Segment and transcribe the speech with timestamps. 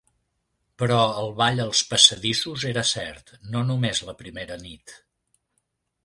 [0.83, 4.95] Però el ball als passadissos era cert, no només la primera nit.